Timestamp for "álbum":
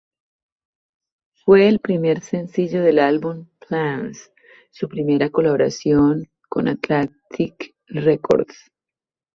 2.97-3.45